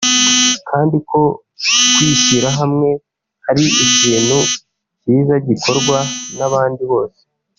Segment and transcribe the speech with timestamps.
[0.69, 1.21] kandi ko
[1.93, 2.89] kwishyirahamwe
[3.49, 4.37] ari ikintu
[5.01, 5.97] kiza gikorwa
[6.37, 7.21] n’abandi bose